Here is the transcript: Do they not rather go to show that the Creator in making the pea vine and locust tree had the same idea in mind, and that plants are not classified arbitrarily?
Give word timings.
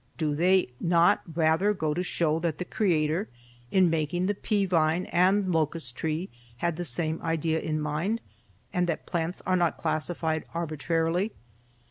Do 0.17 0.33
they 0.33 0.69
not 0.79 1.21
rather 1.31 1.75
go 1.75 1.93
to 1.93 2.01
show 2.01 2.39
that 2.39 2.57
the 2.57 2.65
Creator 2.65 3.29
in 3.69 3.87
making 3.87 4.25
the 4.25 4.33
pea 4.33 4.65
vine 4.65 5.05
and 5.05 5.53
locust 5.53 5.95
tree 5.95 6.27
had 6.57 6.75
the 6.75 6.85
same 6.85 7.21
idea 7.21 7.59
in 7.59 7.79
mind, 7.79 8.19
and 8.73 8.87
that 8.87 9.05
plants 9.05 9.43
are 9.45 9.55
not 9.55 9.77
classified 9.77 10.45
arbitrarily? 10.55 11.33